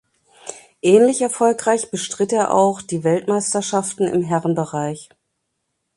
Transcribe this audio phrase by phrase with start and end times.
[0.81, 5.09] Ähnlich erfolgreich bestritt er auch die Weltmeisterschaften im Herrenbereich.